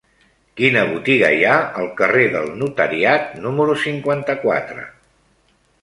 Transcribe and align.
Quina 0.59 0.81
botiga 0.91 1.29
hi 1.35 1.45
ha 1.49 1.59
al 1.83 1.91
carrer 2.01 2.25
del 2.37 2.51
Notariat 2.63 3.39
número 3.47 3.79
cinquanta-quatre? 3.87 4.93